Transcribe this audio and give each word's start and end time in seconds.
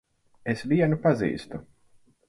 Es 0.53 0.63
vienu 0.71 0.99
pazīstu. 1.05 1.65